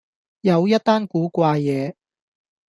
[0.41, 1.95] 又一單古怪野